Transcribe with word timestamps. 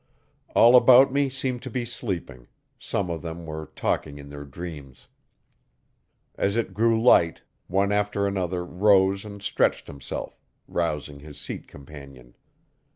All 0.55 0.75
about 0.75 1.13
me 1.13 1.29
seemed 1.29 1.61
to 1.61 1.69
be 1.69 1.85
sleeping 1.85 2.47
some 2.79 3.11
of 3.11 3.21
them 3.21 3.45
were 3.45 3.67
talking 3.75 4.17
in 4.17 4.29
their 4.31 4.45
dreams. 4.45 5.07
As 6.39 6.55
it 6.55 6.73
grew 6.73 6.99
light, 6.99 7.43
one 7.67 7.91
after 7.91 8.25
another 8.25 8.65
rose 8.65 9.23
and 9.25 9.43
stretched 9.43 9.85
himself, 9.85 10.39
rousing 10.67 11.19
his 11.19 11.39
seat 11.39 11.67
companion. 11.67 12.33